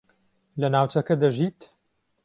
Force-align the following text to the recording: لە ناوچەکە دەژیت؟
لە 0.59 0.67
ناوچەکە 0.73 1.15
دەژیت؟ 1.21 1.59